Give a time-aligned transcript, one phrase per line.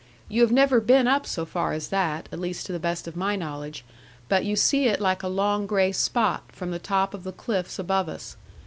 [0.27, 3.15] You have never been up so far as that at least to the best of
[3.15, 3.85] my knowledge
[4.29, 7.77] but you see it like a long gray spot, from the top of the cliffs
[7.77, 8.35] above us.